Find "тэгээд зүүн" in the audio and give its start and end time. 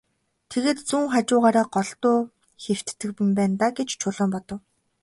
0.51-1.05